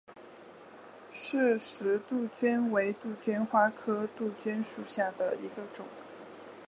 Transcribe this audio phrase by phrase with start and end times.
[1.11, 5.85] 饰石杜鹃为杜鹃花科杜鹃属下的一个种。